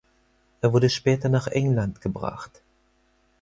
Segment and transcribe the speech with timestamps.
[0.61, 2.63] Er wurde später nach England gebracht.